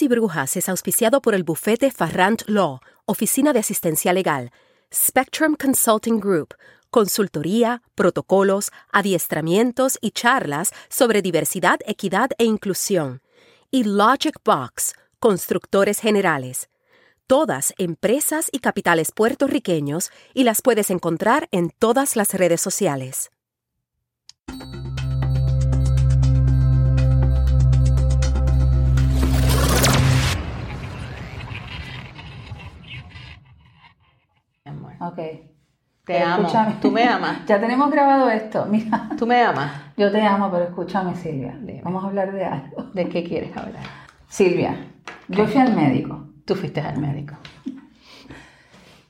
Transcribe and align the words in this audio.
Y 0.00 0.06
Brujas 0.06 0.54
es 0.58 0.68
auspiciado 0.68 1.22
por 1.22 1.34
el 1.34 1.44
bufete 1.44 1.90
Farrant 1.90 2.42
Law, 2.46 2.80
Oficina 3.06 3.54
de 3.54 3.60
Asistencia 3.60 4.12
Legal, 4.12 4.52
Spectrum 4.92 5.56
Consulting 5.56 6.20
Group, 6.20 6.54
consultoría, 6.90 7.80
protocolos, 7.94 8.70
adiestramientos 8.92 9.96
y 10.02 10.10
charlas 10.10 10.72
sobre 10.90 11.22
diversidad, 11.22 11.80
equidad 11.86 12.30
e 12.36 12.44
inclusión, 12.44 13.22
y 13.70 13.84
Logic 13.84 14.36
Box, 14.44 14.94
constructores 15.18 16.00
generales. 16.00 16.68
Todas 17.26 17.72
empresas 17.78 18.50
y 18.52 18.58
capitales 18.58 19.10
puertorriqueños 19.10 20.10
y 20.34 20.44
las 20.44 20.60
puedes 20.60 20.90
encontrar 20.90 21.48
en 21.50 21.70
todas 21.70 22.14
las 22.14 22.34
redes 22.34 22.60
sociales. 22.60 23.30
Ok. 35.00 35.18
Te 36.04 36.22
amo. 36.22 36.42
escúchame. 36.46 36.74
Tú 36.80 36.90
me 36.90 37.04
amas. 37.04 37.38
Ya 37.46 37.60
tenemos 37.60 37.90
grabado 37.90 38.30
esto. 38.30 38.66
Mira, 38.66 39.10
Tú 39.18 39.26
me 39.26 39.42
amas. 39.42 39.70
yo 39.96 40.10
te 40.10 40.22
amo, 40.22 40.50
pero 40.50 40.64
escúchame, 40.64 41.14
Silvia. 41.16 41.56
Dime. 41.60 41.82
Vamos 41.84 42.02
a 42.04 42.06
hablar 42.08 42.32
de 42.32 42.44
algo. 42.44 42.84
¿De 42.94 43.08
qué 43.08 43.22
quieres 43.24 43.56
hablar? 43.56 43.82
Silvia, 44.28 44.74
yo 45.28 45.46
fui 45.46 45.60
al 45.60 45.74
médico. 45.74 46.24
Tú 46.44 46.54
fuiste 46.54 46.80
al 46.80 46.98
médico. 46.98 47.34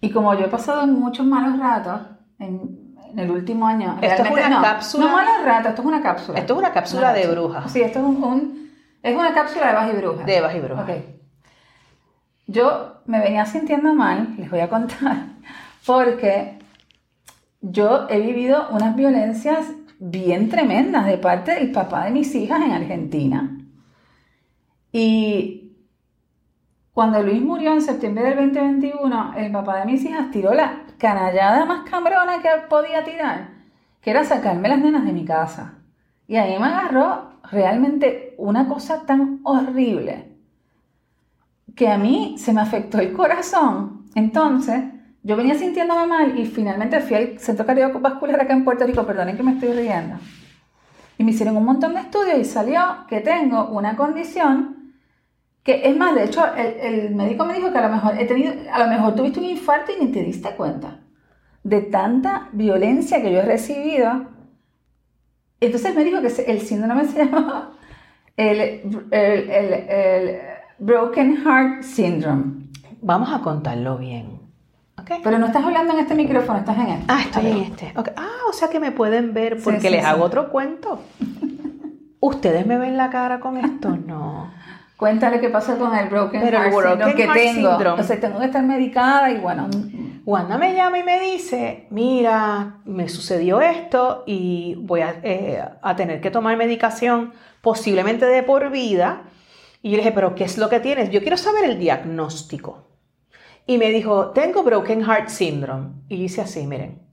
Y 0.00 0.10
como 0.12 0.32
yo 0.34 0.44
he 0.46 0.48
pasado 0.48 0.86
muchos 0.86 1.26
malos 1.26 1.58
ratos 1.58 2.02
en, 2.38 2.94
en 3.10 3.18
el 3.18 3.30
último 3.32 3.66
año. 3.66 3.98
Esto 4.00 4.22
es 4.22 4.30
una 4.30 4.48
no, 4.48 4.62
cápsula- 4.62 5.06
No 5.06 5.12
malos 5.12 5.44
ratos, 5.44 5.70
esto 5.70 5.82
es 5.82 5.88
una 5.88 6.00
cápsula. 6.02 6.38
Esto 6.38 6.52
es 6.52 6.58
una 6.60 6.72
cápsula 6.72 7.12
de 7.12 7.26
brujas. 7.26 7.72
Sí, 7.72 7.80
esto 7.80 7.98
es 7.98 8.04
un, 8.04 8.22
un- 8.22 8.70
es 9.02 9.16
una 9.16 9.34
cápsula 9.34 9.66
de 9.66 9.72
Evas 9.72 9.92
y 9.92 9.96
brujas. 9.96 10.26
De 10.26 10.36
Evas 10.36 10.54
y 10.54 10.60
Brujas. 10.60 10.88
Ok. 10.88 10.96
Yo 12.46 13.02
me 13.06 13.18
venía 13.18 13.44
sintiendo 13.44 13.92
mal, 13.94 14.34
les 14.38 14.48
voy 14.50 14.60
a 14.60 14.68
contar, 14.68 15.16
porque 15.86 16.58
yo 17.60 18.06
he 18.08 18.20
vivido 18.20 18.68
unas 18.70 18.94
violencias 18.94 19.72
bien 19.98 20.48
tremendas 20.48 21.06
de 21.06 21.18
parte 21.18 21.54
del 21.54 21.72
papá 21.72 22.04
de 22.04 22.12
mis 22.12 22.34
hijas 22.34 22.62
en 22.62 22.72
Argentina. 22.72 23.58
Y 24.92 25.76
cuando 26.92 27.22
Luis 27.22 27.40
murió 27.42 27.72
en 27.72 27.82
septiembre 27.82 28.24
del 28.24 28.52
2021, 28.52 29.34
el 29.36 29.52
papá 29.52 29.78
de 29.78 29.86
mis 29.86 30.04
hijas 30.04 30.30
tiró 30.30 30.54
la 30.54 30.84
canallada 30.98 31.64
más 31.64 31.88
cabrona 31.88 32.42
que 32.42 32.48
podía 32.68 33.04
tirar, 33.04 33.50
que 34.00 34.10
era 34.10 34.24
sacarme 34.24 34.68
las 34.68 34.80
nenas 34.80 35.04
de 35.04 35.12
mi 35.12 35.24
casa. 35.24 35.74
Y 36.26 36.36
ahí 36.36 36.58
me 36.58 36.66
agarró 36.66 37.32
realmente 37.50 38.34
una 38.36 38.68
cosa 38.68 39.06
tan 39.06 39.40
horrible 39.44 40.36
que 41.74 41.88
a 41.88 41.98
mí 41.98 42.34
se 42.38 42.52
me 42.52 42.60
afectó 42.60 42.98
el 42.98 43.12
corazón. 43.12 44.06
Entonces, 44.14 44.82
yo 45.22 45.36
venía 45.36 45.54
sintiéndome 45.54 46.06
mal 46.06 46.38
y 46.38 46.46
finalmente 46.46 47.00
fui 47.00 47.16
al 47.16 47.38
Centro 47.38 47.66
Cardiovascular 47.66 48.40
acá 48.40 48.52
en 48.52 48.64
Puerto 48.64 48.86
Rico, 48.86 49.04
perdonen 49.06 49.36
que 49.36 49.42
me 49.42 49.52
estoy 49.52 49.72
riendo. 49.72 50.16
Y 51.18 51.24
me 51.24 51.32
hicieron 51.32 51.56
un 51.56 51.64
montón 51.64 51.94
de 51.94 52.00
estudios 52.00 52.38
y 52.38 52.44
salió 52.44 52.80
que 53.08 53.20
tengo 53.20 53.68
una 53.70 53.96
condición 53.96 54.76
que 55.64 55.86
es 55.86 55.96
más, 55.96 56.14
de 56.14 56.24
hecho, 56.24 56.42
el, 56.54 56.66
el 57.06 57.14
médico 57.14 57.44
me 57.44 57.52
dijo 57.54 57.70
que 57.70 57.78
a 57.78 57.86
lo 57.88 57.94
mejor 57.94 58.18
he 58.18 58.24
tenido, 58.24 58.54
a 58.72 58.78
lo 58.84 58.88
mejor 58.88 59.14
tuviste 59.14 59.40
un 59.40 59.46
infarto 59.46 59.92
y 59.92 60.02
ni 60.04 60.10
te 60.12 60.22
diste 60.22 60.50
cuenta 60.56 61.00
de 61.62 61.82
tanta 61.82 62.48
violencia 62.52 63.20
que 63.20 63.30
yo 63.32 63.40
he 63.40 63.44
recibido. 63.44 64.28
Entonces 65.60 65.94
me 65.94 66.04
dijo 66.04 66.20
que 66.22 66.28
el 66.46 66.60
síndrome 66.60 67.04
se 67.04 67.18
llama 67.24 67.72
el, 68.36 68.60
el- 69.10 69.50
el- 69.50 69.72
el 69.90 70.40
Broken 70.78 71.36
Heart 71.44 71.82
Syndrome. 71.82 72.68
Vamos 73.02 73.30
a 73.32 73.40
contarlo 73.40 73.98
bien. 73.98 74.47
¿Ok? 74.98 75.10
Pero 75.22 75.38
no 75.38 75.46
estás 75.46 75.64
hablando 75.64 75.94
en 75.94 76.00
este 76.00 76.14
micrófono, 76.14 76.58
estás 76.58 76.76
en 76.76 76.88
este. 76.88 77.04
Ah, 77.08 77.20
estoy 77.22 77.46
en 77.46 77.58
este. 77.58 77.92
Ah, 78.16 78.28
o 78.48 78.52
sea 78.52 78.68
que 78.68 78.80
me 78.80 78.92
pueden 78.92 79.32
ver 79.32 79.58
porque 79.62 79.80
sí, 79.80 79.90
les 79.90 80.00
sí. 80.00 80.06
hago 80.06 80.24
otro 80.24 80.50
cuento. 80.50 81.00
¿Ustedes 82.20 82.66
me 82.66 82.78
ven 82.78 82.96
la 82.96 83.10
cara 83.10 83.38
con 83.38 83.56
esto? 83.56 83.90
No. 83.90 84.52
Cuéntale 84.96 85.38
qué 85.38 85.48
pasa 85.48 85.76
con 85.76 85.94
el 85.96 86.08
Broken 86.08 86.40
Pero 86.40 86.58
el 86.58 86.72
Heart 86.72 86.98
Broken 86.98 87.16
que 87.16 87.22
Heart 87.22 87.38
tengo. 87.38 87.70
Syndrome. 87.70 88.02
O 88.02 88.04
sea, 88.04 88.18
tengo 88.18 88.40
que 88.40 88.46
estar 88.46 88.64
medicada 88.64 89.30
y 89.30 89.38
bueno. 89.38 89.68
Wanda 90.24 90.58
me 90.58 90.74
llama 90.74 90.98
y 90.98 91.04
me 91.04 91.20
dice, 91.20 91.86
mira, 91.90 92.80
me 92.84 93.08
sucedió 93.08 93.60
esto 93.60 94.24
y 94.26 94.74
voy 94.74 95.00
a, 95.00 95.20
eh, 95.22 95.62
a 95.80 95.96
tener 95.96 96.20
que 96.20 96.30
tomar 96.30 96.56
medicación 96.56 97.32
posiblemente 97.62 98.26
de 98.26 98.42
por 98.42 98.70
vida. 98.70 99.22
Y 99.80 99.90
yo 99.90 99.96
le 99.96 100.02
dije, 100.02 100.12
pero 100.12 100.34
¿qué 100.34 100.44
es 100.44 100.58
lo 100.58 100.68
que 100.68 100.80
tienes? 100.80 101.10
Yo 101.10 101.20
quiero 101.20 101.36
saber 101.36 101.64
el 101.64 101.78
diagnóstico. 101.78 102.87
Y 103.68 103.78
me 103.78 103.90
dijo, 103.90 104.30
tengo 104.30 104.64
Broken 104.64 105.04
Heart 105.04 105.28
Syndrome. 105.28 105.90
Y 106.08 106.24
hice 106.24 106.40
así, 106.40 106.66
miren. 106.66 107.06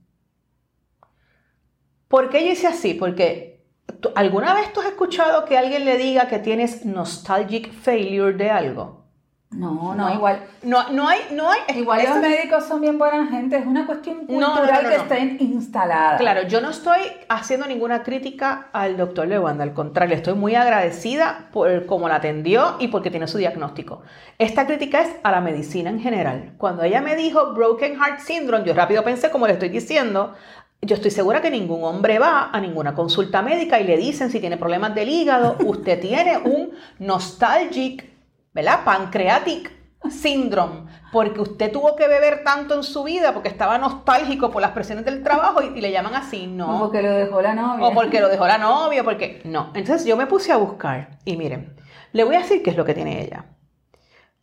¿Por 2.08 2.30
qué 2.30 2.44
yo 2.44 2.52
hice 2.52 2.66
así? 2.66 2.94
Porque 2.94 3.64
¿tú- 4.00 4.10
¿alguna 4.14 4.54
vez 4.54 4.72
tú 4.72 4.80
has 4.80 4.86
escuchado 4.86 5.44
que 5.44 5.58
alguien 5.58 5.84
le 5.84 5.98
diga 5.98 6.28
que 6.28 6.38
tienes 6.38 6.84
nostalgic 6.84 7.72
failure 7.72 8.32
de 8.36 8.50
algo? 8.50 9.05
No, 9.50 9.94
no, 9.94 10.12
igual. 10.12 10.40
No, 10.64 10.90
no 10.90 11.08
hay, 11.08 11.20
no 11.32 11.48
hay. 11.50 11.60
Igual 11.78 12.02
los 12.04 12.18
médicos 12.18 12.64
son 12.64 12.80
bien 12.80 12.98
buena 12.98 13.26
gente, 13.28 13.56
es 13.56 13.64
una 13.64 13.86
cuestión 13.86 14.26
cultural 14.26 14.82
no, 14.82 14.88
que 14.88 14.96
está 14.96 15.18
in- 15.18 15.36
instalada. 15.40 16.16
Claro, 16.18 16.42
yo 16.42 16.60
no 16.60 16.70
estoy 16.70 16.98
haciendo 17.28 17.66
ninguna 17.66 18.02
crítica 18.02 18.68
al 18.72 18.96
doctor 18.96 19.28
Lewanda, 19.28 19.62
al 19.62 19.72
contrario, 19.72 20.16
estoy 20.16 20.34
muy 20.34 20.56
agradecida 20.56 21.48
por 21.52 21.86
cómo 21.86 22.08
la 22.08 22.16
atendió 22.16 22.74
y 22.80 22.88
porque 22.88 23.10
tiene 23.10 23.28
su 23.28 23.38
diagnóstico. 23.38 24.02
Esta 24.38 24.66
crítica 24.66 25.00
es 25.02 25.14
a 25.22 25.30
la 25.30 25.40
medicina 25.40 25.90
en 25.90 26.00
general. 26.00 26.52
Cuando 26.58 26.82
ella 26.82 27.00
me 27.00 27.14
dijo 27.14 27.54
Broken 27.54 27.94
Heart 28.00 28.20
Syndrome, 28.20 28.64
yo 28.64 28.74
rápido 28.74 29.04
pensé, 29.04 29.30
como 29.30 29.46
le 29.46 29.52
estoy 29.54 29.68
diciendo, 29.68 30.34
yo 30.82 30.96
estoy 30.96 31.12
segura 31.12 31.40
que 31.40 31.50
ningún 31.52 31.84
hombre 31.84 32.18
va 32.18 32.50
a 32.52 32.60
ninguna 32.60 32.94
consulta 32.94 33.42
médica 33.42 33.80
y 33.80 33.84
le 33.84 33.96
dicen 33.96 34.28
si 34.30 34.40
tiene 34.40 34.56
problemas 34.56 34.94
del 34.94 35.08
hígado, 35.08 35.56
usted 35.64 36.00
tiene 36.00 36.36
un 36.38 36.72
nostalgic, 36.98 38.15
¿verdad? 38.56 38.80
Pancreatic 38.84 39.70
syndrome, 40.10 40.86
porque 41.12 41.40
usted 41.40 41.70
tuvo 41.72 41.94
que 41.96 42.06
beber 42.08 42.42
tanto 42.44 42.74
en 42.74 42.82
su 42.84 43.02
vida 43.04 43.32
porque 43.32 43.48
estaba 43.48 43.76
nostálgico 43.78 44.50
por 44.50 44.62
las 44.62 44.70
presiones 44.70 45.04
del 45.04 45.22
trabajo 45.22 45.62
y, 45.62 45.78
y 45.78 45.80
le 45.80 45.90
llaman 45.92 46.14
así, 46.14 46.44
O 46.46 46.48
no. 46.56 46.78
porque 46.78 47.02
lo 47.02 47.10
dejó 47.10 47.42
la 47.42 47.54
novia. 47.54 47.84
O 47.86 47.92
porque 47.92 48.20
lo 48.20 48.28
dejó 48.28 48.46
la 48.46 48.58
novia, 48.58 49.02
porque 49.04 49.40
no. 49.44 49.72
Entonces 49.74 50.06
yo 50.06 50.16
me 50.16 50.26
puse 50.26 50.52
a 50.52 50.56
buscar 50.56 51.18
y 51.24 51.36
miren, 51.36 51.76
le 52.12 52.24
voy 52.24 52.36
a 52.36 52.40
decir 52.40 52.62
qué 52.62 52.70
es 52.70 52.76
lo 52.76 52.84
que 52.84 52.94
tiene 52.94 53.22
ella. 53.22 53.46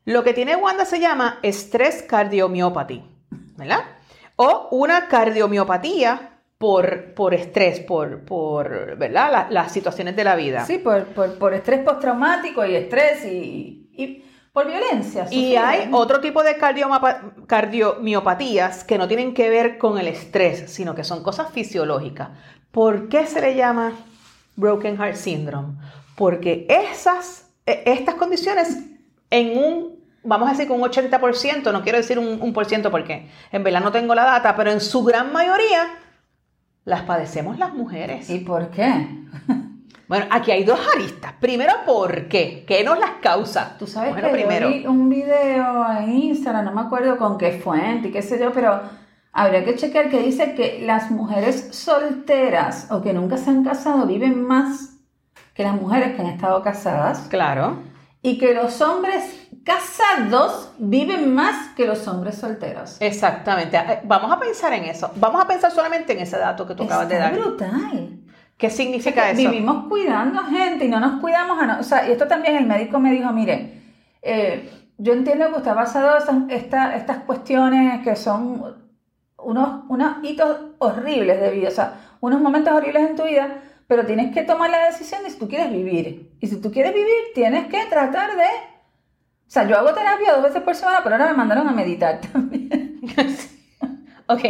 Lo 0.06 0.24
que 0.24 0.34
tiene 0.34 0.56
Wanda 0.58 0.84
se 0.86 1.00
llama 1.00 1.40
estrés 1.44 2.04
cardiomiopatía, 2.04 3.04
¿verdad? 3.58 3.80
O 4.36 4.68
una 4.72 5.08
cardiomiopatía 5.08 6.40
por, 6.58 7.14
por 7.14 7.34
estrés, 7.34 7.80
por, 7.80 8.26
por 8.26 8.98
¿verdad? 8.98 9.32
La- 9.32 9.48
las 9.50 9.72
situaciones 9.72 10.16
de 10.16 10.24
la 10.26 10.36
vida. 10.36 10.66
Sí, 10.66 10.78
por, 10.78 11.06
por, 11.06 11.38
por 11.38 11.54
estrés 11.54 11.80
postraumático 11.82 12.66
y 12.66 12.76
estrés 12.76 13.24
y, 13.26 13.83
y 13.96 14.24
por 14.52 14.68
violencia. 14.68 15.26
Y 15.32 15.56
hay 15.56 15.90
otro 15.92 16.20
tipo 16.22 16.44
de 16.44 16.58
cardiomiopatías 17.48 18.84
que 18.84 18.98
no 18.98 19.08
tienen 19.08 19.34
que 19.34 19.50
ver 19.50 19.78
con 19.78 19.98
el 19.98 20.08
estrés, 20.08 20.72
sino 20.72 20.94
que 20.94 21.04
son 21.04 21.24
cosas 21.24 21.52
fisiológicas. 21.52 22.30
¿Por 22.72 23.10
qué 23.10 23.26
se 23.26 23.42
le 23.42 23.56
llama 23.56 23.94
Broken 24.56 24.98
Heart 24.98 25.16
Syndrome? 25.16 25.74
Porque 26.16 26.68
esas, 26.70 27.50
e- 27.66 27.84
estas 27.86 28.16
condiciones 28.16 28.78
en 29.32 29.58
un, 29.58 30.00
vamos 30.24 30.48
a 30.48 30.52
decir 30.52 30.68
que 30.68 30.74
un 30.74 30.82
80%, 30.82 31.72
no 31.72 31.82
quiero 31.82 31.98
decir 31.98 32.20
un, 32.20 32.40
un 32.42 32.54
por 32.54 32.66
ciento 32.66 32.92
porque 32.92 33.28
en 33.52 33.64
verdad 33.64 33.82
no 33.82 33.92
tengo 33.92 34.14
la 34.14 34.24
data, 34.24 34.56
pero 34.56 34.72
en 34.72 34.82
su 34.82 35.04
gran 35.04 35.34
mayoría 35.34 35.96
las 36.86 37.02
padecemos 37.04 37.58
las 37.58 37.74
mujeres. 37.74 38.30
¿Y 38.30 38.40
por 38.40 38.70
qué? 38.70 39.08
Bueno, 40.08 40.26
aquí 40.30 40.52
hay 40.52 40.64
dos 40.64 40.80
aristas. 40.96 41.34
Primero, 41.40 41.74
¿por 41.86 42.28
qué? 42.28 42.64
¿Qué 42.68 42.84
nos 42.84 43.00
las 43.00 43.12
causa? 43.22 43.76
Tú 43.80 43.88
sabes 43.88 44.12
bueno, 44.14 44.28
que 44.28 44.34
primero. 44.34 44.70
yo 44.70 44.76
vi 44.76 44.86
un 44.88 45.10
video 45.10 45.86
en 46.00 46.10
Instagram, 46.12 46.66
no 46.66 46.72
me 46.74 46.82
acuerdo 46.82 47.18
con 47.18 47.38
qué 47.38 47.54
fuente 47.54 48.10
y 48.10 48.12
qué 48.12 48.22
sé 48.22 48.38
yo, 48.40 48.52
pero 48.52 48.82
habría 49.32 49.64
que 49.64 49.76
chequear 49.76 50.10
que 50.10 50.20
dice 50.22 50.54
que 50.56 50.84
las 50.86 51.10
mujeres 51.10 51.70
solteras 51.72 52.88
o 52.92 53.02
que 53.02 53.14
nunca 53.14 53.38
se 53.38 53.50
han 53.50 53.64
casado 53.64 54.06
viven 54.06 54.44
más 54.44 54.90
que 55.54 55.64
las 55.64 55.74
mujeres 55.76 56.16
que 56.16 56.22
han 56.22 56.28
estado 56.28 56.62
casadas 56.62 57.28
Claro. 57.30 57.78
y 58.22 58.38
que 58.38 58.54
los 58.54 58.82
hombres 58.82 59.48
casados 59.64 60.72
viven 60.78 61.34
más 61.34 61.70
que 61.76 61.86
los 61.88 62.08
hombres 62.08 62.36
solteros. 62.36 62.98
Exactamente. 63.00 63.78
Eh, 63.78 64.02
Vamos 64.04 64.32
a 64.32 64.40
pensar 64.40 64.74
en 64.74 64.84
eso. 64.86 65.12
Vamos 65.16 65.42
a 65.44 65.48
pensar 65.48 65.72
solamente 65.72 66.14
en 66.14 66.20
ese 66.20 66.38
dato 66.38 66.68
que 66.68 66.76
tú 66.76 66.84
acabas 66.84 67.08
de 67.08 67.16
Está 67.16 67.30
dar. 67.30 67.40
brutal. 67.40 68.20
¿Qué 68.58 68.70
significa 68.70 69.32
eso? 69.32 69.50
Vivimos 69.50 69.88
cuidando 69.88 70.44
gente 70.46 70.86
y 70.86 70.88
no 70.90 71.00
nos 71.00 71.20
cuidamos 71.20 71.60
a 71.60 71.66
no- 71.66 71.80
O 71.80 71.84
sea, 71.84 72.08
y 72.08 72.12
esto 72.12 72.28
también 72.28 72.56
el 72.56 72.66
médico 72.66 73.00
me 73.00 73.12
dijo, 73.12 73.32
mire, 73.34 73.82
eh, 74.22 74.70
yo 74.98 75.14
entiendo 75.14 75.50
que 75.50 75.58
usted 75.58 75.72
ha 75.72 75.76
pasado 75.76 76.18
esas, 76.18 76.36
esta- 76.50 76.96
estas 76.96 77.18
cuestiones 77.24 78.02
que 78.04 78.16
son 78.16 78.76
unos, 79.38 79.84
unos 79.90 80.18
hitos 80.24 80.58
horribles 80.80 81.42
de 81.42 81.50
vida, 81.52 81.68
o 81.68 81.72
sea, 81.72 81.94
unos 82.22 82.40
momentos 82.40 82.74
horribles 82.74 83.10
en 83.10 83.16
tu 83.16 83.24
vida, 83.24 83.62
pero 83.88 84.06
tienes 84.06 84.34
que 84.34 84.44
tomar 84.44 84.70
la 84.70 84.86
decisión 84.86 85.24
de 85.24 85.30
si 85.30 85.38
tú 85.40 85.50
quieres 85.50 85.72
vivir. 85.72 86.32
Y 86.40 86.48
si 86.48 86.62
tú 86.62 86.72
quieres 86.72 86.94
vivir, 86.94 87.14
tienes 87.36 87.68
que 87.68 87.84
tratar 87.90 88.36
de 88.38 88.44
O 88.46 89.52
sea, 89.54 89.68
yo 89.68 89.78
hago 89.78 89.94
terapia 89.94 90.34
dos 90.34 90.44
veces 90.44 90.62
por 90.64 90.74
semana, 90.74 91.02
pero 91.04 91.16
ahora 91.16 91.32
me 91.32 91.38
mandaron 91.38 91.68
a 91.68 91.72
meditar 91.74 92.22
también. 92.32 93.02
ok, 94.28 94.44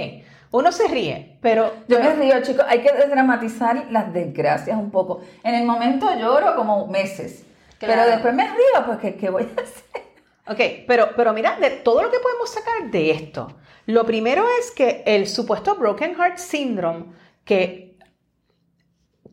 uno 0.54 0.72
se 0.72 0.88
ríe, 0.88 1.40
pero... 1.42 1.74
Yo 1.88 2.00
me 2.00 2.14
río, 2.14 2.40
chicos, 2.44 2.64
hay 2.68 2.82
que 2.84 2.92
desdramatizar 2.92 3.88
las 3.90 4.14
desgracias 4.14 4.78
un 4.78 4.92
poco. 4.92 5.22
En 5.44 5.56
el 5.56 5.66
momento 5.66 6.08
lloro 6.16 6.56
como 6.56 6.86
meses, 6.88 7.44
Claro. 7.80 7.96
pero 7.96 8.12
después 8.12 8.34
me 8.36 8.48
río 8.48 8.86
porque 8.86 9.16
¿qué 9.16 9.32
voy 9.32 9.50
a 9.58 9.62
hacer? 9.62 10.04
Ok, 10.48 10.86
pero, 10.88 11.10
pero 11.16 11.34
mira, 11.34 11.58
de 11.60 11.72
todo 11.72 12.04
lo 12.04 12.12
que 12.12 12.20
podemos 12.20 12.50
sacar 12.52 12.92
de 12.92 13.10
esto, 13.10 13.48
lo 13.88 14.06
primero 14.06 14.46
es 14.60 14.70
que 14.70 15.02
el 15.08 15.28
supuesto 15.28 15.76
Broken 15.76 16.16
Heart 16.16 16.38
Syndrome, 16.38 17.06
que, 17.44 17.98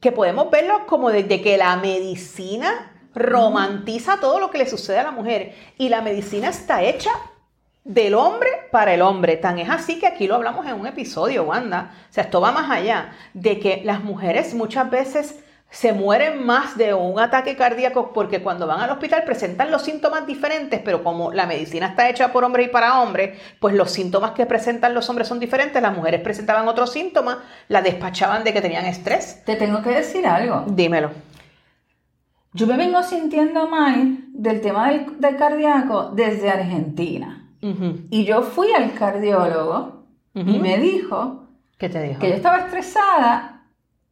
que 0.01 0.13
podemos 0.13 0.51
verlo 0.51 0.87
como 0.87 1.11
desde 1.11 1.43
que 1.43 1.59
la 1.59 1.77
medicina 1.77 2.97
romantiza 3.15 4.21
todo 4.21 4.41
lo 4.41 4.51
que 4.51 4.57
le 4.59 4.67
sucede 4.67 4.99
a 5.01 5.03
la 5.05 5.11
mujer 5.11 5.55
y 5.77 5.91
la 5.91 6.01
medicina 6.01 6.49
está 6.49 6.83
hecha 6.83 7.11
del 7.85 8.15
hombre 8.15 8.51
para 8.71 8.95
el 8.95 9.03
hombre. 9.03 9.37
Tan 9.37 9.59
es 9.59 9.71
así 9.71 9.99
que 9.99 10.07
aquí 10.07 10.27
lo 10.27 10.35
hablamos 10.35 10.67
en 10.67 10.75
un 10.75 10.87
episodio, 10.87 11.45
Wanda. 11.45 11.93
O 12.11 12.13
sea, 12.13 12.25
esto 12.25 12.41
va 12.41 12.53
más 12.53 12.71
allá 12.71 13.13
de 13.35 13.59
que 13.59 13.83
las 13.85 14.03
mujeres 14.03 14.55
muchas 14.55 14.91
veces 14.91 15.43
se 15.71 15.93
mueren 15.93 16.45
más 16.45 16.77
de 16.77 16.95
un 16.95 17.21
ataque 17.21 17.55
cardíaco 17.55 18.13
porque 18.13 18.43
cuando 18.43 18.67
van 18.67 18.81
al 18.81 18.91
hospital 18.91 19.23
presentan 19.25 19.71
los 19.71 19.83
síntomas 19.83 20.27
diferentes, 20.27 20.81
pero 20.85 21.05
como 21.05 21.33
la 21.33 21.47
medicina 21.47 21.87
está 21.87 22.09
hecha 22.09 22.33
por 22.33 22.43
hombres 22.43 22.67
y 22.67 22.71
para 22.71 23.01
hombres, 23.01 23.39
pues 23.61 23.75
los 23.75 23.91
síntomas 23.93 24.33
que 24.33 24.47
presentan 24.47 24.95
los 24.95 25.09
hombres 25.09 25.29
son 25.29 25.39
diferentes, 25.39 25.81
las 25.81 25.97
mujeres 25.97 26.21
presentaban 26.23 26.67
otros 26.67 26.93
síntomas, 26.93 27.39
la 27.69 27.83
despachaban 27.83 28.43
de 28.43 28.53
que 28.53 28.61
tenían 28.61 28.85
estrés. 28.85 29.45
Te 29.45 29.55
tengo 29.55 29.81
que 29.81 29.91
decir 29.91 30.27
algo. 30.27 30.65
Dímelo. 30.67 31.13
Yo 32.53 32.67
me 32.67 32.77
vengo 32.77 33.01
sintiendo 33.05 33.69
mal 33.69 34.25
del 34.33 34.61
tema 34.61 34.91
del, 34.91 35.21
del 35.21 35.37
cardíaco 35.37 36.11
desde 36.11 36.51
Argentina. 36.51 37.40
Y 37.63 38.25
yo 38.25 38.43
fui 38.43 38.73
al 38.73 38.95
cardiólogo 38.95 40.05
y 40.35 40.41
Ujú. 40.43 40.59
me 40.61 40.79
dijo 40.79 41.45
¿Qué 41.79 41.89
te 41.89 42.03
dijo? 42.03 42.21
que 42.21 42.29
yo 42.29 42.35
estaba 42.35 42.59
estresada 42.59 43.63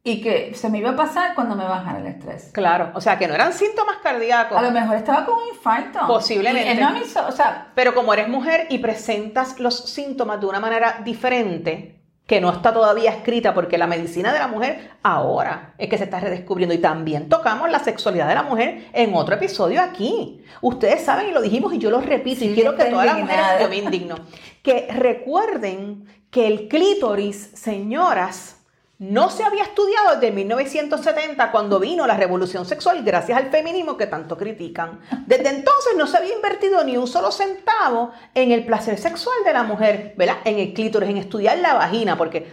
y 0.03 0.21
que 0.21 0.53
se 0.55 0.69
me 0.69 0.77
iba 0.79 0.91
a 0.91 0.95
pasar 0.95 1.35
cuando 1.35 1.55
me 1.55 1.65
bajara 1.65 1.99
el 1.99 2.07
estrés. 2.07 2.51
Claro, 2.53 2.91
o 2.95 3.01
sea, 3.01 3.17
que 3.17 3.27
no 3.27 3.33
eran 3.33 3.51
síntomas 3.53 3.97
cardíacos. 3.97 4.57
A 4.57 4.61
lo 4.61 4.71
mejor 4.71 4.95
estaba 4.95 5.25
con 5.25 5.35
un 5.35 5.47
infarto. 5.49 5.99
Posiblemente. 6.07 6.71
Y 6.73 6.77
no 6.77 6.91
me 6.91 7.01
hizo, 7.01 7.25
o 7.27 7.31
sea, 7.31 7.71
Pero 7.75 7.93
como 7.93 8.13
eres 8.13 8.29
mujer 8.29 8.67
y 8.69 8.77
presentas 8.79 9.59
los 9.59 9.77
síntomas 9.89 10.39
de 10.39 10.45
una 10.47 10.59
manera 10.59 11.01
diferente, 11.03 11.98
que 12.29 12.39
no 12.39 12.51
está 12.51 12.71
todavía 12.71 13.09
escrita, 13.09 13.55
porque 13.55 13.75
la 13.79 13.87
medicina 13.87 14.31
de 14.31 14.37
la 14.37 14.47
mujer 14.47 14.91
ahora 15.01 15.73
es 15.79 15.89
que 15.89 15.97
se 15.97 16.03
está 16.03 16.19
redescubriendo. 16.19 16.75
Y 16.75 16.77
también 16.77 17.27
tocamos 17.27 17.71
la 17.71 17.79
sexualidad 17.79 18.27
de 18.27 18.35
la 18.35 18.43
mujer 18.43 18.85
en 18.93 19.15
otro 19.15 19.33
episodio 19.33 19.81
aquí. 19.81 20.39
Ustedes 20.61 21.03
saben 21.03 21.29
y 21.29 21.31
lo 21.31 21.41
dijimos 21.41 21.73
y 21.73 21.79
yo 21.79 21.89
lo 21.89 22.01
repito 22.01 22.41
Sí, 22.41 22.51
y 22.51 22.53
quiero 22.53 22.75
que 22.75 22.85
todas 22.85 23.07
las 23.07 23.17
mujeres, 23.17 23.45
yo 23.59 23.67
me 23.67 23.77
indigno, 23.77 24.15
que 24.61 24.87
recuerden 24.91 26.05
que 26.29 26.45
el 26.45 26.67
clítoris, 26.67 27.49
señoras, 27.55 28.58
no 28.99 29.29
se 29.29 29.43
había 29.43 29.63
estudiado 29.63 30.15
desde 30.15 30.33
1970 30.33 31.51
cuando 31.51 31.79
vino 31.79 32.05
la 32.05 32.17
revolución 32.17 32.65
sexual 32.65 33.01
gracias 33.01 33.37
al 33.37 33.49
feminismo 33.49 33.95
que 33.95 34.07
tanto 34.07 34.37
critican. 34.37 34.99
Desde 35.25 35.49
entonces 35.49 35.93
no 35.97 36.05
se 36.05 36.17
había 36.17 36.35
invertido 36.35 36.83
ni 36.83 36.97
un 36.97 37.07
solo 37.07 37.31
centavo 37.31 38.11
en 38.35 38.51
el 38.51 38.65
placer 38.65 38.97
sexual 38.97 39.37
de 39.45 39.53
la 39.53 39.63
mujer, 39.63 40.13
¿verdad? 40.17 40.39
En 40.43 40.59
el 40.59 40.73
clítoris, 40.73 41.09
en 41.09 41.17
estudiar 41.17 41.59
la 41.59 41.75
vagina, 41.75 42.17
porque 42.17 42.47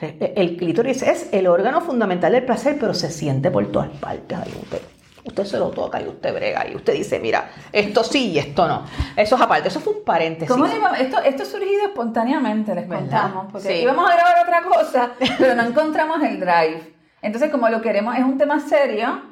el 0.00 0.56
clítoris 0.56 1.02
es 1.02 1.28
el 1.30 1.46
órgano 1.46 1.80
fundamental 1.80 2.32
del 2.32 2.44
placer, 2.44 2.76
pero 2.80 2.92
se 2.92 3.10
siente 3.10 3.48
por 3.52 3.70
todas 3.70 3.90
partes. 3.90 4.38
Usted, 4.60 4.80
usted 5.24 5.44
se 5.44 5.58
lo 5.58 5.68
toca 5.70 6.00
y 6.00 6.06
usted 6.08 6.34
brega 6.34 6.66
y 6.68 6.74
usted 6.76 6.94
dice, 6.94 7.18
mira, 7.20 7.50
esto 7.72 8.02
sí 8.04 8.30
y 8.32 8.38
esto 8.38 8.66
no. 8.66 8.84
Eso 9.16 9.36
es 9.36 9.40
aparte, 9.42 9.68
eso 9.68 9.80
fue 9.80 9.94
un 9.94 10.04
paréntesis. 10.04 10.48
¿cómo 10.50 10.66
esto, 10.66 11.18
esto 11.20 11.44
surgido 11.44 11.84
espontáneamente, 11.86 12.74
les 12.74 12.88
¿Verdad? 12.88 13.00
contamos, 13.22 13.46
porque 13.52 13.68
Sí. 13.68 13.74
íbamos 13.82 14.08
a 14.10 14.14
grabar 14.14 14.36
otra 14.42 14.62
cosa, 14.62 15.10
pero 15.38 15.54
no 15.54 15.62
encontramos 15.62 16.22
el 16.22 16.40
drive. 16.40 16.94
Entonces, 17.22 17.50
como 17.50 17.68
lo 17.68 17.82
queremos, 17.82 18.16
es 18.16 18.24
un 18.24 18.38
tema 18.38 18.60
serio, 18.60 19.22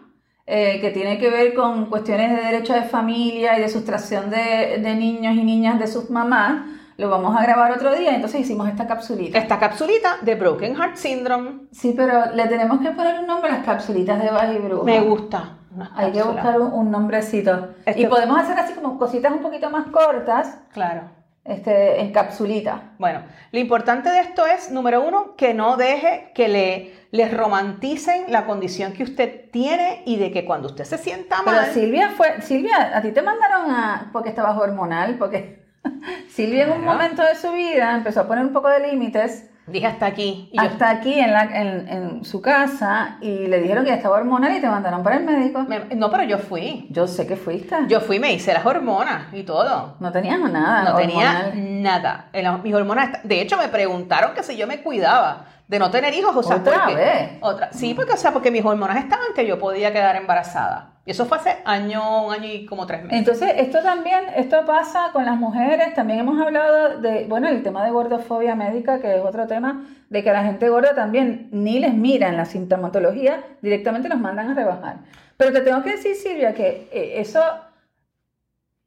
eh, 0.46 0.78
que 0.80 0.90
tiene 0.90 1.18
que 1.18 1.28
ver 1.30 1.54
con 1.54 1.86
cuestiones 1.86 2.34
de 2.36 2.42
derecho 2.42 2.72
de 2.74 2.82
familia 2.82 3.58
y 3.58 3.62
de 3.62 3.68
sustracción 3.68 4.30
de, 4.30 4.78
de 4.82 4.94
niños 4.94 5.34
y 5.34 5.44
niñas 5.44 5.78
de 5.78 5.86
sus 5.86 6.08
mamás, 6.10 6.62
lo 6.96 7.08
vamos 7.10 7.36
a 7.36 7.42
grabar 7.42 7.70
otro 7.72 7.94
día, 7.94 8.14
entonces 8.14 8.40
hicimos 8.40 8.68
esta 8.68 8.86
capsulita. 8.86 9.38
Esta 9.38 9.58
capsulita 9.58 10.16
de 10.22 10.34
Broken 10.34 10.74
Heart 10.74 10.96
Syndrome 10.96 11.50
Sí, 11.70 11.94
pero 11.96 12.34
le 12.34 12.46
tenemos 12.46 12.80
que 12.80 12.90
poner 12.90 13.20
un 13.20 13.26
nombre 13.26 13.50
a 13.50 13.56
las 13.58 13.64
capsulitas 13.64 14.20
de 14.22 14.30
Baja 14.30 14.52
y 14.52 14.58
Bruja. 14.58 14.84
me 14.84 15.00
gusta. 15.00 15.57
Hay 15.94 16.12
que 16.12 16.22
buscar 16.22 16.60
un, 16.60 16.72
un 16.72 16.90
nombrecito. 16.90 17.68
Es 17.86 17.96
Y 17.96 18.06
podemos 18.06 18.38
hacer 18.40 18.58
así 18.58 18.72
como 18.74 18.98
cositas 18.98 19.32
un 19.32 19.40
poquito 19.40 19.70
más 19.70 19.86
cortas, 19.88 20.58
Claro. 20.72 21.02
este, 21.44 22.00
en 22.00 22.12
capsulita. 22.12 22.92
Bueno, 22.98 23.22
lo 23.52 23.58
importante 23.58 24.10
de 24.10 24.20
esto 24.20 24.46
es, 24.46 24.70
número 24.70 25.02
uno, 25.06 25.34
que 25.36 25.54
no 25.54 25.76
deje 25.76 26.30
que 26.34 26.48
le, 26.48 26.94
le 27.10 27.28
romanticen 27.28 28.24
la 28.28 28.44
condición 28.46 28.92
que 28.92 29.02
usted 29.04 29.50
tiene 29.50 30.02
y 30.06 30.16
de 30.18 30.30
que 30.30 30.44
cuando 30.44 30.68
usted 30.68 30.84
se 30.84 30.98
sienta 30.98 31.36
Pero 31.44 31.56
mal... 31.56 31.70
Silvia 31.72 32.10
fue, 32.16 32.40
Silvia, 32.42 32.96
a 32.96 33.00
ti 33.02 33.12
te 33.12 33.22
mandaron 33.22 33.70
a, 33.70 34.10
porque 34.12 34.28
estabas 34.30 34.56
hormonal, 34.58 35.16
porque 35.18 35.64
Silvia 36.28 36.64
en 36.64 36.72
un 36.72 36.84
momento 36.84 37.22
de 37.22 37.34
su 37.34 37.50
vida 37.52 37.94
empezó 37.96 38.20
a 38.20 38.26
poner 38.26 38.44
un 38.44 38.52
poco 38.52 38.68
de 38.68 38.80
límites 38.90 39.48
Dije 39.70 39.86
hasta 39.86 40.06
aquí. 40.06 40.48
Y 40.52 40.56
yo- 40.56 40.62
hasta 40.62 40.90
aquí 40.90 41.18
en, 41.18 41.32
la, 41.32 41.42
en, 41.44 41.88
en 41.88 42.24
su 42.24 42.40
casa 42.40 43.18
y 43.20 43.46
le 43.46 43.60
dijeron 43.60 43.84
que 43.84 43.92
estaba 43.92 44.16
hormonal 44.16 44.56
y 44.56 44.60
te 44.60 44.68
mandaron 44.68 45.02
para 45.02 45.16
el 45.16 45.24
médico. 45.24 45.64
me- 45.68 45.94
no, 45.96 46.10
pero 46.10 46.24
yo 46.24 46.38
fui. 46.38 46.86
Yo 46.90 47.06
sé 47.06 47.26
que 47.26 47.36
fuiste. 47.36 47.76
Yo 47.88 48.00
fui, 48.00 48.18
me 48.18 48.32
hice 48.32 48.52
las 48.52 48.64
hormonas 48.66 49.32
y 49.32 49.42
todo. 49.42 49.96
no 50.00 50.12
tenías 50.12 50.38
nada. 50.40 50.90
No 50.90 50.96
tenía 50.96 51.52
nada. 51.54 52.26
En 52.32 52.44
la- 52.44 52.58
mis 52.58 52.74
hormonas, 52.74 53.10
de 53.22 53.40
hecho, 53.40 53.56
me 53.56 53.68
preguntaron 53.68 54.34
que 54.34 54.42
si 54.42 54.56
yo 54.56 54.66
me 54.66 54.80
cuidaba 54.82 55.44
de 55.68 55.78
no 55.78 55.90
tener 55.90 56.14
hijos. 56.14 56.34
O 56.34 56.42
sea, 56.42 56.56
¿Otra 56.56 56.84
porque- 56.84 56.94
vez? 56.94 57.30
Otra, 57.40 57.72
sí, 57.72 57.92
porque, 57.94 58.12
o 58.14 58.16
sea, 58.16 58.32
porque 58.32 58.50
mis 58.50 58.64
hormonas 58.64 58.96
estaban 58.96 59.26
que 59.34 59.46
yo 59.46 59.58
podía 59.58 59.92
quedar 59.92 60.16
embarazada. 60.16 60.92
Y 61.08 61.12
eso 61.12 61.24
fue 61.24 61.38
hace 61.38 61.56
año, 61.64 62.26
un 62.26 62.34
año 62.34 62.52
y 62.52 62.66
como 62.66 62.86
tres 62.86 63.02
meses. 63.02 63.18
Entonces, 63.18 63.54
esto 63.56 63.80
también, 63.82 64.24
esto 64.36 64.66
pasa 64.66 65.08
con 65.10 65.24
las 65.24 65.38
mujeres, 65.38 65.94
también 65.94 66.18
hemos 66.18 66.38
hablado 66.38 66.98
de, 67.00 67.24
bueno, 67.24 67.48
el 67.48 67.62
tema 67.62 67.82
de 67.82 67.92
gordofobia 67.92 68.54
médica, 68.54 69.00
que 69.00 69.16
es 69.16 69.24
otro 69.24 69.46
tema, 69.46 69.86
de 70.10 70.22
que 70.22 70.30
la 70.30 70.44
gente 70.44 70.68
gorda 70.68 70.94
también 70.94 71.48
ni 71.50 71.78
les 71.78 71.94
miran 71.94 72.36
la 72.36 72.44
sintomatología, 72.44 73.42
directamente 73.62 74.10
los 74.10 74.20
mandan 74.20 74.50
a 74.50 74.54
rebajar. 74.54 74.98
Pero 75.38 75.50
te 75.50 75.62
tengo 75.62 75.82
que 75.82 75.92
decir, 75.92 76.14
Silvia, 76.14 76.52
que 76.52 76.90
eh, 76.92 77.14
eso, 77.20 77.40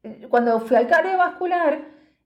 eh, 0.03 0.27
cuando 0.29 0.59
fui 0.59 0.77
al 0.77 0.85
cardiovascular, 0.85 1.79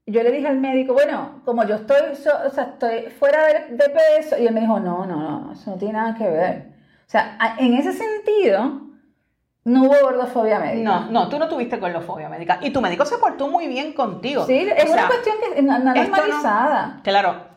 yo 0.08 0.24
le 0.24 0.32
dije 0.34 0.48
al 0.50 0.58
médico, 0.58 0.92
bueno, 0.92 1.42
como 1.46 1.64
yo 1.64 1.76
estoy, 1.76 2.02
o 2.12 2.16
sea, 2.50 2.64
estoy 2.74 3.12
fuera 3.18 3.48
de, 3.70 3.90
peso, 3.90 4.38
y 4.38 4.46
él 4.46 4.54
me 4.54 4.60
dijo, 4.60 4.78
no, 4.78 5.06
no, 5.06 5.40
no, 5.40 5.54
eso 5.54 5.72
no 5.72 5.78
tiene 5.78 5.94
nada 5.94 6.16
que 6.18 6.30
ver. 6.30 6.66
O 7.08 7.10
sea, 7.10 7.38
en 7.60 7.76
ese 7.76 7.94
sentido, 7.94 8.82
no 9.66 9.84
hubo 9.84 9.96
gordofobia 10.02 10.60
médica. 10.60 10.84
No, 10.84 11.12
no, 11.12 11.28
tú 11.30 11.38
no 11.40 11.50
tuviste 11.50 11.78
gordofobia 11.78 12.30
médica. 12.30 12.60
Y 12.62 12.70
tu 12.72 12.82
médico 12.82 13.06
se 13.06 13.18
portó 13.18 13.48
muy 13.50 13.68
bien 13.68 13.94
contigo. 13.94 14.46
Sí, 14.46 14.58
es 14.60 14.86
O 14.86 14.94
una 14.94 15.02
sea, 15.02 15.08
cuestión 15.08 15.36
que 15.42 15.60
es 15.60 15.64
no- 15.66 15.80
normalizada. 15.80 17.02
Claro. 17.04 17.56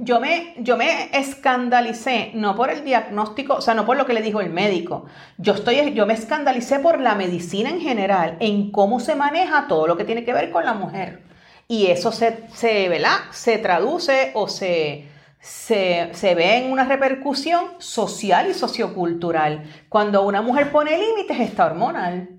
Yo 0.00 0.18
me, 0.18 0.54
yo 0.58 0.76
me 0.76 1.16
escandalicé, 1.16 2.32
no 2.34 2.56
por 2.56 2.70
el 2.70 2.82
diagnóstico, 2.82 3.54
o 3.54 3.60
sea, 3.60 3.74
no 3.74 3.86
por 3.86 3.96
lo 3.96 4.04
que 4.04 4.14
le 4.14 4.22
dijo 4.22 4.40
el 4.40 4.50
médico. 4.50 5.04
Yo, 5.38 5.52
estoy, 5.54 5.94
yo 5.94 6.06
me 6.06 6.14
escandalicé 6.14 6.80
por 6.80 7.00
la 7.00 7.14
medicina 7.14 7.70
en 7.70 7.80
general, 7.80 8.36
en 8.40 8.72
cómo 8.72 8.98
se 8.98 9.14
maneja 9.14 9.66
todo 9.68 9.86
lo 9.86 9.96
que 9.96 10.04
tiene 10.04 10.24
que 10.24 10.32
ver 10.32 10.50
con 10.50 10.64
la 10.64 10.74
mujer. 10.74 11.22
Y 11.68 11.86
eso 11.86 12.10
se, 12.10 12.48
se, 12.52 12.88
¿verdad? 12.88 13.18
se 13.30 13.58
traduce 13.58 14.32
o 14.34 14.48
se, 14.48 15.06
se, 15.46 16.10
se 16.12 16.34
ve 16.34 16.56
en 16.56 16.72
una 16.72 16.84
repercusión 16.84 17.66
social 17.78 18.50
y 18.50 18.54
sociocultural. 18.54 19.62
Cuando 19.88 20.26
una 20.26 20.42
mujer 20.42 20.72
pone 20.72 20.98
límites, 20.98 21.38
está 21.38 21.66
hormonal. 21.66 22.30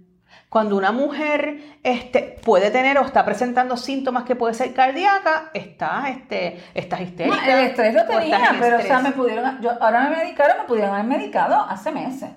Cuando 0.50 0.76
una 0.76 0.92
mujer 0.92 1.80
este, 1.84 2.38
puede 2.44 2.70
tener 2.70 2.98
o 2.98 3.06
está 3.06 3.24
presentando 3.24 3.78
síntomas 3.78 4.26
que 4.26 4.36
puede 4.36 4.54
ser 4.54 4.74
cardíaca, 4.74 5.52
está, 5.54 6.10
este, 6.10 6.62
estás 6.74 7.00
No, 7.00 7.06
histérica. 7.06 7.60
el 7.60 7.68
estrés 7.68 7.94
lo 7.94 8.06
tenía, 8.06 8.50
en 8.50 8.60
pero 8.60 8.78
o 8.78 8.82
sea, 8.82 9.00
me 9.00 9.12
pudieron, 9.12 9.62
yo, 9.62 9.72
ahora 9.82 10.10
me 10.10 10.18
medicaron, 10.18 10.58
me 10.58 10.64
pudieron 10.66 10.94
haber 10.94 11.06
medicado 11.06 11.56
hace 11.62 11.92
meses. 11.92 12.30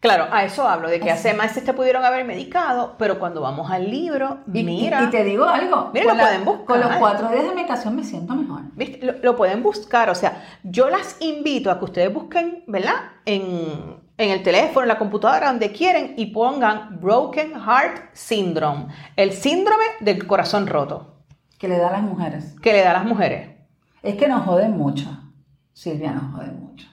Claro, 0.00 0.28
a 0.32 0.44
eso 0.44 0.66
hablo, 0.66 0.88
de 0.88 0.98
que 0.98 1.10
hace 1.10 1.34
meses 1.34 1.62
te 1.62 1.74
pudieron 1.74 2.02
haber 2.04 2.24
medicado, 2.24 2.94
pero 2.98 3.18
cuando 3.18 3.42
vamos 3.42 3.70
al 3.70 3.90
libro, 3.90 4.38
Y, 4.50 4.64
mira, 4.64 5.02
y, 5.02 5.04
y 5.04 5.10
te 5.10 5.24
digo 5.24 5.44
algo, 5.44 5.90
Mira, 5.92 6.06
lo 6.06 6.14
la- 6.14 6.22
pueden 6.24 6.44
buscar. 6.46 6.64
con 6.66 6.80
los 6.80 6.96
cuatro 6.96 7.28
días 7.28 7.44
de 7.44 7.54
medicación 7.54 7.96
me 7.96 8.02
siento 8.04 8.34
mejor. 8.34 8.62
¿viste? 8.72 9.04
Lo, 9.04 9.12
lo 9.22 9.36
pueden 9.36 9.62
buscar, 9.62 10.08
o 10.08 10.14
sea, 10.14 10.42
yo 10.62 10.88
las 10.88 11.20
invito 11.20 11.70
a 11.70 11.78
que 11.78 11.84
ustedes 11.84 12.14
busquen, 12.14 12.64
¿verdad? 12.66 12.94
En, 13.26 14.00
en 14.16 14.30
el 14.30 14.42
teléfono, 14.42 14.82
en 14.84 14.88
la 14.88 14.96
computadora, 14.98 15.48
donde 15.48 15.70
quieren, 15.70 16.14
y 16.16 16.26
pongan 16.26 16.98
Broken 16.98 17.52
Heart 17.60 18.14
Syndrome, 18.14 18.86
el 19.16 19.32
síndrome 19.32 19.84
del 20.00 20.26
corazón 20.26 20.66
roto, 20.66 21.16
Que 21.58 21.68
le 21.68 21.76
da 21.76 21.88
a 21.88 21.92
las 21.92 22.02
mujeres. 22.02 22.56
que 22.62 22.72
le 22.72 22.82
da 22.82 22.92
a 22.92 22.94
las 22.94 23.04
mujeres. 23.04 23.50
Es 24.02 24.14
que 24.16 24.28
nos 24.28 24.46
joden 24.46 24.78
mucho. 24.78 25.10
Silvia 25.74 26.12
nos 26.12 26.34
jode 26.34 26.52
mucho. 26.52 26.88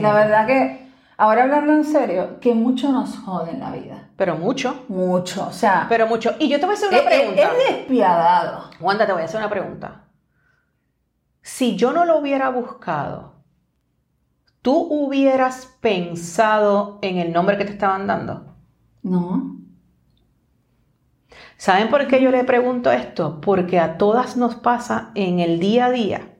La 0.00 0.12
verdad 0.12 0.46
que 0.46 0.87
Ahora 1.20 1.42
hablando 1.42 1.72
en 1.72 1.84
serio, 1.84 2.38
que 2.40 2.54
mucho 2.54 2.92
nos 2.92 3.18
jode 3.18 3.50
en 3.50 3.58
la 3.60 3.72
vida. 3.72 4.08
Pero 4.16 4.36
mucho. 4.36 4.84
Mucho, 4.88 5.48
o 5.48 5.52
sea, 5.52 5.86
Pero 5.88 6.06
mucho. 6.06 6.34
Y 6.38 6.48
yo 6.48 6.60
te 6.60 6.66
voy 6.66 6.74
a 6.76 6.78
hacer 6.78 6.88
una 6.90 6.98
es, 6.98 7.04
es- 7.06 7.10
pregunta. 7.18 7.42
es 7.42 7.76
despiadado. 7.76 8.70
Wanda, 8.80 9.04
te 9.04 9.12
voy 9.12 9.22
a 9.22 9.24
hacer 9.24 9.40
una 9.40 9.50
pregunta. 9.50 10.04
Si 11.42 11.76
yo 11.76 11.92
no 11.92 12.04
lo 12.04 12.18
hubiera 12.18 12.50
buscado, 12.50 13.34
¿tú 14.62 14.76
hubieras 14.90 15.76
pensado 15.80 16.98
en 17.02 17.18
el 17.18 17.32
nombre 17.32 17.58
que 17.58 17.64
te 17.64 17.72
estaban 17.72 18.06
dando? 18.06 18.54
No. 19.02 19.56
¿Saben 21.56 21.88
por 21.90 22.06
qué 22.06 22.22
yo 22.22 22.30
le 22.30 22.44
pregunto 22.44 22.92
esto? 22.92 23.40
Porque 23.40 23.80
a 23.80 23.98
todas 23.98 24.36
nos 24.36 24.54
pasa 24.54 25.10
en 25.16 25.40
el 25.40 25.58
día 25.58 25.86
a 25.86 25.90
día 25.90 26.34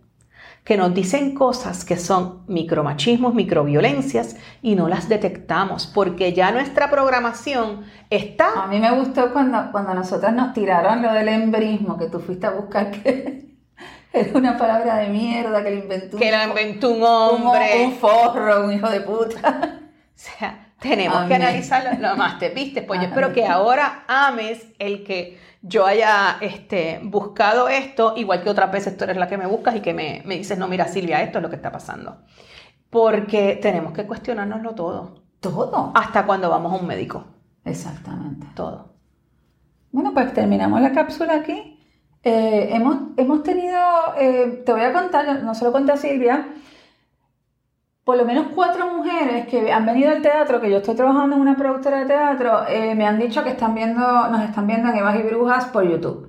que 0.68 0.76
nos 0.76 0.92
dicen 0.92 1.34
cosas 1.34 1.82
que 1.82 1.96
son 1.96 2.42
micromachismos, 2.46 3.32
microviolencias 3.32 4.36
y 4.60 4.74
no 4.74 4.86
las 4.86 5.08
detectamos 5.08 5.86
porque 5.86 6.34
ya 6.34 6.52
nuestra 6.52 6.90
programación 6.90 7.86
está 8.10 8.64
A 8.64 8.66
mí 8.66 8.78
me 8.78 8.90
gustó 8.90 9.32
cuando, 9.32 9.72
cuando 9.72 9.94
nosotras 9.94 10.34
nos 10.34 10.52
tiraron 10.52 11.00
lo 11.00 11.10
del 11.14 11.28
embrismo, 11.28 11.96
que 11.96 12.08
tú 12.08 12.20
fuiste 12.20 12.48
a 12.48 12.50
buscar 12.50 12.90
que 13.02 13.48
era 14.12 14.38
una 14.38 14.58
palabra 14.58 14.96
de 14.96 15.08
mierda 15.08 15.64
que 15.64 15.70
le 15.70 15.76
inventó 15.76 16.16
un 16.18 16.22
que 16.22 16.30
la 16.30 16.44
inventó 16.44 16.90
un 16.90 17.02
hombre. 17.02 17.86
un 17.86 17.92
forro, 17.92 18.66
un 18.66 18.72
hijo 18.74 18.90
de 18.90 19.00
puta. 19.00 19.80
O 19.80 20.20
sea, 20.20 20.66
tenemos 20.80 21.24
que 21.28 21.34
analizarlo 21.34 21.98
lo 21.98 22.14
más 22.14 22.38
te 22.38 22.50
viste. 22.50 22.82
Pues 22.82 23.00
yo 23.00 23.06
espero 23.08 23.32
que 23.32 23.46
ahora 23.46 24.04
ames 24.06 24.66
el 24.78 25.02
que 25.02 25.38
yo 25.68 25.86
haya 25.86 26.38
este, 26.40 27.00
buscado 27.04 27.68
esto, 27.68 28.14
igual 28.16 28.42
que 28.42 28.50
otras 28.50 28.70
veces 28.72 28.96
tú 28.96 29.04
eres 29.04 29.16
la 29.16 29.28
que 29.28 29.36
me 29.38 29.46
buscas 29.46 29.76
y 29.76 29.80
que 29.80 29.94
me, 29.94 30.22
me 30.24 30.36
dices, 30.36 30.58
no, 30.58 30.66
mira 30.68 30.88
Silvia, 30.88 31.22
esto 31.22 31.38
es 31.38 31.42
lo 31.42 31.50
que 31.50 31.56
está 31.56 31.70
pasando. 31.70 32.18
Porque 32.90 33.58
tenemos 33.60 33.92
que 33.92 34.06
cuestionárnoslo 34.06 34.74
todo, 34.74 35.22
Todo. 35.40 35.92
hasta 35.94 36.24
cuando 36.26 36.48
vamos 36.50 36.72
a 36.72 36.76
un 36.76 36.86
médico, 36.86 37.24
Exactamente. 37.64 38.46
todo. 38.54 38.94
Bueno, 39.92 40.12
pues 40.14 40.32
terminamos 40.34 40.80
la 40.80 40.92
cápsula 40.92 41.34
aquí. 41.36 41.74
Eh, 42.22 42.68
hemos, 42.72 42.96
hemos 43.16 43.42
tenido, 43.42 43.78
eh, 44.18 44.62
te 44.64 44.72
voy 44.72 44.82
a 44.82 44.92
contar, 44.92 45.42
no 45.42 45.54
se 45.54 45.64
lo 45.64 45.72
conté 45.72 45.92
a 45.92 45.96
Silvia, 45.96 46.48
por 48.08 48.16
lo 48.16 48.24
menos 48.24 48.46
cuatro 48.54 48.90
mujeres 48.90 49.46
que 49.48 49.70
han 49.70 49.84
venido 49.84 50.10
al 50.10 50.22
teatro, 50.22 50.62
que 50.62 50.70
yo 50.70 50.78
estoy 50.78 50.94
trabajando 50.94 51.36
en 51.36 51.42
una 51.42 51.54
productora 51.54 51.98
de 51.98 52.06
teatro, 52.06 52.66
eh, 52.66 52.94
me 52.94 53.06
han 53.06 53.18
dicho 53.18 53.44
que 53.44 53.50
están 53.50 53.74
viendo, 53.74 54.00
nos 54.30 54.44
están 54.44 54.66
viendo 54.66 54.88
en 54.88 54.96
Evas 54.96 55.20
y 55.20 55.22
Brujas 55.24 55.66
por 55.66 55.86
YouTube. 55.86 56.26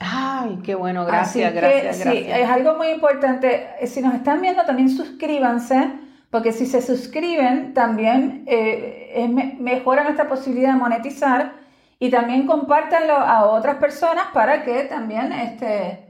Ay, 0.00 0.58
qué 0.64 0.74
bueno, 0.74 1.06
gracias, 1.06 1.52
Así 1.52 1.54
que, 1.54 1.60
gracias, 1.60 1.96
sí, 1.98 2.02
gracias. 2.02 2.36
es 2.40 2.50
algo 2.50 2.74
muy 2.74 2.88
importante. 2.88 3.68
Eh, 3.78 3.86
Si 3.86 4.02
nos 4.02 4.14
están 4.14 4.40
viendo, 4.40 4.64
también 4.64 4.88
suscríbanse, 4.90 5.92
porque 6.30 6.50
si 6.50 6.66
se 6.66 6.82
suscriben, 6.82 7.74
también 7.74 8.42
eh, 8.48 9.12
es 9.14 9.30
mejora 9.60 10.02
nuestra 10.02 10.26
posibilidad 10.26 10.72
de 10.72 10.80
monetizar 10.80 11.52
y 12.00 12.10
también 12.10 12.44
compártanlo 12.48 13.14
a 13.14 13.44
otras 13.44 13.76
personas 13.76 14.24
para 14.34 14.64
que 14.64 14.82
también, 14.86 15.30
este, 15.30 16.09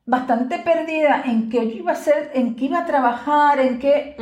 bastante 0.10 0.60
perdida 0.60 1.22
en 1.26 1.50
qué 1.50 1.70
yo 1.70 1.78
iba 1.78 1.92
a 1.92 1.94
hacer, 1.94 2.32
en 2.34 2.56
qué 2.56 2.66
iba 2.66 2.80
a 2.80 2.86
trabajar, 2.86 3.60
en 3.60 3.80
qué... 3.80 4.16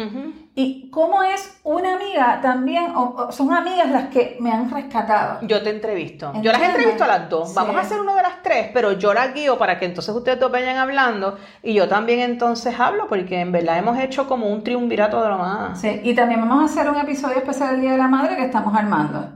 Y 0.59 0.89
cómo 0.89 1.21
es 1.21 1.59
una 1.63 1.93
amiga 1.93 2.39
también, 2.41 2.95
o, 2.95 3.27
o 3.27 3.31
son 3.31 3.53
amigas 3.53 3.91
las 3.91 4.05
que 4.05 4.37
me 4.39 4.51
han 4.51 4.71
rescatado. 4.71 5.37
Yo 5.43 5.61
te 5.61 5.69
entrevisto. 5.69 6.33
Yo 6.41 6.51
las 6.51 6.63
entrevisto 6.63 7.03
a 7.03 7.07
las 7.07 7.29
dos. 7.29 7.49
Sí. 7.49 7.55
Vamos 7.55 7.75
a 7.75 7.81
hacer 7.81 7.99
uno 8.01 8.15
de 8.15 8.23
las 8.23 8.41
tres, 8.41 8.71
pero 8.73 8.93
yo 8.93 9.13
las 9.13 9.35
guío 9.35 9.59
para 9.59 9.77
que 9.77 9.85
entonces 9.85 10.15
ustedes 10.15 10.39
dos 10.39 10.51
vayan 10.51 10.77
hablando 10.77 11.37
y 11.61 11.75
yo 11.75 11.87
también 11.87 12.21
entonces 12.21 12.79
hablo, 12.79 13.05
porque 13.07 13.39
en 13.39 13.51
verdad 13.51 13.77
hemos 13.77 13.99
hecho 13.99 14.27
como 14.27 14.47
un 14.47 14.63
triunvirato 14.63 15.21
de 15.21 15.29
lo 15.29 15.37
más. 15.37 15.79
Sí, 15.79 16.01
y 16.03 16.15
también 16.15 16.41
vamos 16.41 16.63
a 16.63 16.65
hacer 16.65 16.89
un 16.91 16.97
episodio 16.97 17.37
especial 17.37 17.73
del 17.73 17.81
Día 17.81 17.91
de 17.91 17.99
la 17.99 18.07
Madre 18.07 18.35
que 18.35 18.45
estamos 18.45 18.75
armando. 18.75 19.29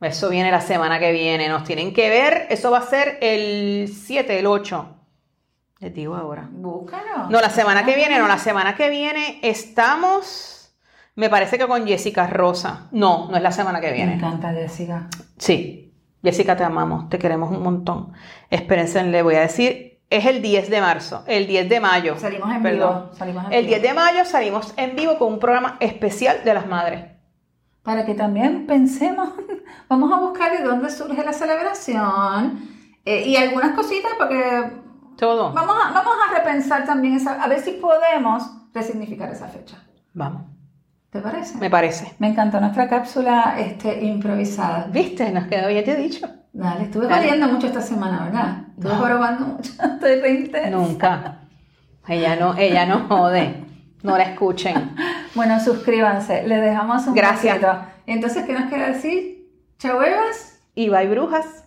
Eso 0.00 0.28
viene 0.28 0.50
la 0.50 0.60
semana 0.60 0.98
que 0.98 1.12
viene. 1.12 1.48
Nos 1.48 1.62
tienen 1.62 1.92
que 1.94 2.08
ver. 2.08 2.46
Eso 2.50 2.72
va 2.72 2.78
a 2.78 2.82
ser 2.82 3.18
el 3.20 3.88
7, 3.88 4.40
el 4.40 4.46
8. 4.46 4.97
Les 5.80 5.94
digo 5.94 6.14
ahora. 6.16 6.48
Búscalo. 6.50 7.28
No, 7.30 7.40
la 7.40 7.50
semana 7.50 7.84
que 7.84 7.94
viene, 7.94 8.18
no, 8.18 8.26
la 8.26 8.38
semana 8.38 8.74
que 8.74 8.90
viene 8.90 9.38
estamos, 9.42 10.74
me 11.14 11.30
parece 11.30 11.56
que 11.58 11.66
con 11.66 11.86
Jessica 11.86 12.26
Rosa. 12.26 12.88
No, 12.90 13.28
no 13.30 13.36
es 13.36 13.42
la 13.42 13.52
semana 13.52 13.80
que 13.80 13.88
Me 13.88 13.92
viene. 13.94 14.14
encanta 14.14 14.52
Jessica. 14.52 15.08
Sí, 15.36 15.94
Jessica, 16.22 16.56
te 16.56 16.64
amamos, 16.64 17.08
te 17.08 17.18
queremos 17.18 17.50
un 17.50 17.62
montón. 17.62 18.12
Espérense, 18.50 19.02
le 19.04 19.22
voy 19.22 19.36
a 19.36 19.40
decir, 19.42 20.00
es 20.10 20.26
el 20.26 20.42
10 20.42 20.68
de 20.68 20.80
marzo, 20.80 21.22
el 21.28 21.46
10 21.46 21.68
de 21.68 21.78
mayo. 21.80 22.18
Salimos 22.18 22.50
en 22.52 22.62
Perdón. 22.62 23.02
vivo. 23.04 23.14
Salimos 23.14 23.44
en 23.46 23.52
El 23.52 23.66
vivo. 23.66 23.76
10 23.76 23.82
de 23.82 23.94
mayo 23.94 24.24
salimos 24.24 24.74
en 24.76 24.96
vivo 24.96 25.16
con 25.18 25.32
un 25.34 25.38
programa 25.38 25.76
especial 25.78 26.42
de 26.44 26.54
las 26.54 26.66
madres. 26.66 27.04
Para 27.84 28.04
que 28.04 28.14
también 28.14 28.66
pensemos, 28.66 29.28
vamos 29.88 30.12
a 30.12 30.16
buscar 30.18 30.56
de 30.58 30.64
dónde 30.64 30.90
surge 30.90 31.24
la 31.24 31.32
celebración 31.32 32.68
eh, 33.04 33.22
y 33.28 33.36
algunas 33.36 33.76
cositas 33.76 34.10
porque 34.18 34.87
Todo. 35.18 35.52
vamos 35.52 35.76
a, 35.84 35.90
vamos 35.92 36.14
a 36.28 36.34
repensar 36.38 36.84
también 36.86 37.14
esa, 37.14 37.42
a 37.42 37.48
ver 37.48 37.60
si 37.60 37.72
podemos 37.72 38.42
resignificar 38.72 39.30
esa 39.30 39.48
fecha. 39.48 39.76
Vamos, 40.14 40.42
¿Te 41.10 41.20
parece? 41.20 41.58
me 41.58 41.68
parece. 41.70 42.14
Me 42.18 42.28
encantó 42.28 42.60
nuestra 42.60 42.88
cápsula 42.88 43.56
este, 43.58 44.04
improvisada. 44.04 44.86
¿Viste? 44.92 45.30
Nos 45.32 45.46
quedó 45.46 45.68
bien, 45.68 45.84
te 45.84 45.92
he 45.92 45.96
dicho. 45.96 46.26
Dale, 46.52 46.84
estuve 46.84 47.06
Dale. 47.06 47.28
jodiendo 47.28 47.48
mucho 47.48 47.66
esta 47.66 47.80
semana, 47.80 48.24
¿verdad? 48.24 48.62
Estuve 48.76 48.92
No. 48.92 48.98
jorobando 49.00 49.46
mucho, 49.46 49.72
estoy 49.82 50.20
re 50.20 50.30
intensa. 50.30 50.70
Nunca. 50.70 51.40
Ella 52.06 52.36
no, 52.36 52.56
ella 52.56 52.86
no 52.86 53.06
jode. 53.08 53.64
No 54.02 54.16
la 54.16 54.22
escuchen. 54.24 54.94
Bueno, 55.34 55.58
suscríbanse, 55.60 56.46
les 56.46 56.60
dejamos 56.62 57.06
un 57.06 57.14
Gracias. 57.14 57.58
Entonces, 58.06 58.44
¿qué 58.46 58.52
nos 58.54 58.70
queda 58.70 58.86
decir? 58.88 59.50
Chau, 59.78 59.98
bebas. 59.98 60.60
Y 60.74 60.88
bye, 60.88 61.08
brujas. 61.08 61.64